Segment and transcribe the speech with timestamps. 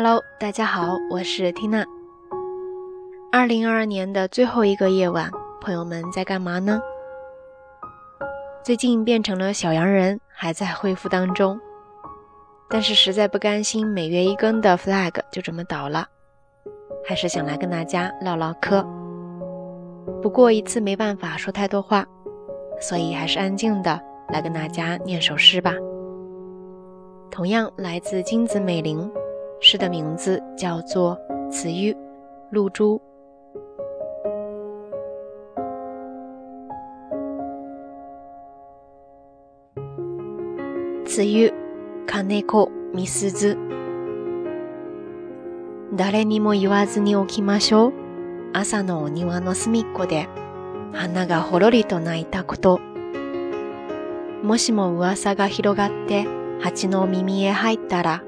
[0.00, 1.84] Hello，大家好，我是缇娜。
[3.32, 5.28] 二零二二年的最后一个夜晚，
[5.60, 6.80] 朋友们在干嘛呢？
[8.62, 11.60] 最近变成了小阳人，还在恢复当中。
[12.70, 16.06] 但是实在不甘心每月一更的 flag 就这么倒了，
[17.08, 18.86] 还是想来跟大家唠唠嗑。
[20.22, 22.06] 不过一次没办法说太多话，
[22.80, 25.74] 所以还是安静的来跟大家念首诗吧。
[27.32, 29.10] 同样来自金子美玲。
[29.60, 31.18] 诗的名字叫做
[31.50, 31.96] 《子欲
[32.50, 33.00] 露珠》。
[41.04, 41.52] 子ゆ、
[42.06, 43.56] 金子、みすず。
[45.96, 47.92] 誰にも言わずにおきましょう。
[48.52, 50.28] 朝のお庭の隅っこで、
[50.92, 52.78] 花がほろりと鳴いたこと。
[54.44, 56.26] もしも噂が広がって、
[56.60, 58.22] 蜂の耳へ入ったら、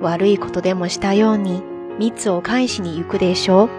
[0.00, 1.62] 悪いことでもしたように
[1.98, 3.70] 蜜を返しに行くでしょう。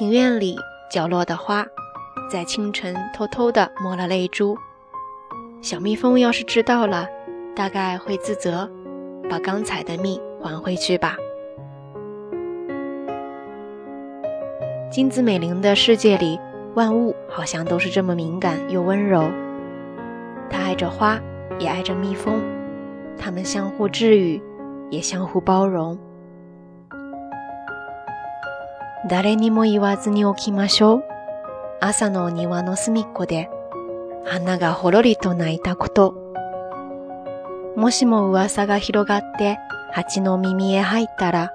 [0.00, 0.56] 庭院里
[0.92, 1.66] 角落的花，
[2.30, 4.56] 在清晨偷偷地抹了泪珠。
[5.60, 7.08] 小蜜蜂要是知道了，
[7.54, 8.70] 大概会自责，
[9.28, 11.16] 把刚采的蜜还回去吧。
[14.90, 16.38] 金子美玲的世界里，
[16.74, 19.24] 万物好像都是这么敏感又温柔。
[20.50, 21.18] 它爱着花，
[21.58, 22.40] 也爱着蜜蜂，
[23.18, 24.42] 它们相互治愈，
[24.90, 25.98] 也相互包容。
[29.08, 31.02] 誰にも言わずに置きましょう。
[31.80, 33.50] 朝のお庭の隅っこで、
[34.24, 36.14] 花がほろりと泣いたこと。
[37.76, 39.58] もしも噂が広がって
[39.92, 41.52] 蜂の耳へ入ったら、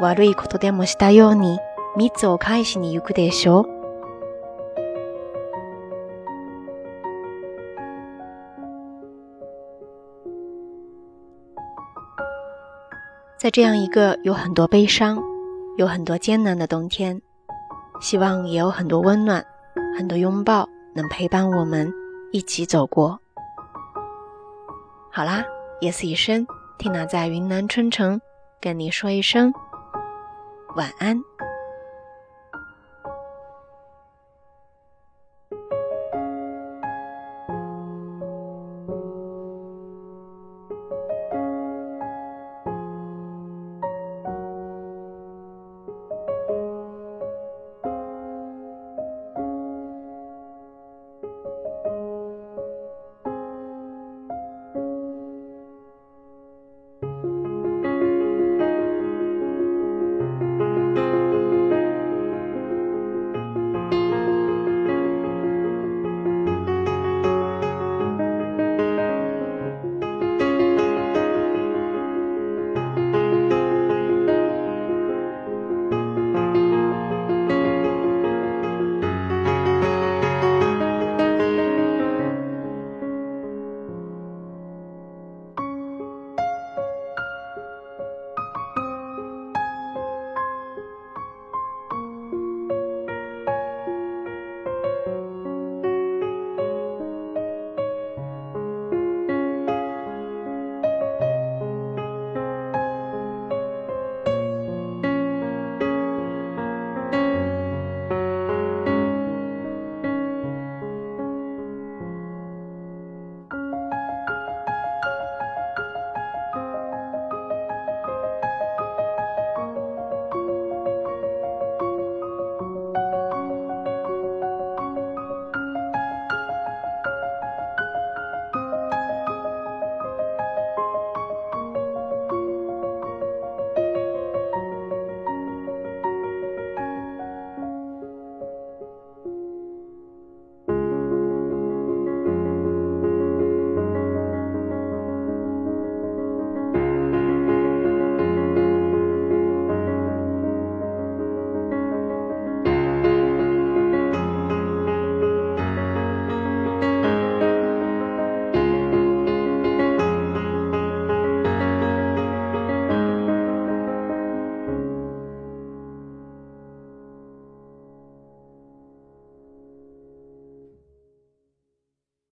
[0.00, 1.58] 悪いことでもしたように
[1.96, 3.73] 蜜を返しに行くでしょう。
[13.44, 15.22] 在这样一个有很多悲伤、
[15.76, 17.20] 有很多艰难的冬天，
[18.00, 19.44] 希望也有很多温暖、
[19.98, 21.92] 很多拥抱，能陪伴我们
[22.32, 23.20] 一起走过。
[25.12, 25.44] 好啦，
[25.82, 26.46] 夜色已深，
[26.78, 28.18] 缇娜在云南春城
[28.62, 29.52] 跟你说一声
[30.76, 31.20] 晚安。